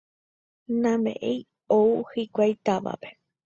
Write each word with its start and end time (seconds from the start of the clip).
Nameméi 0.81 1.35
ou 1.77 1.85
hikuái 2.13 2.53
távape 2.65 3.09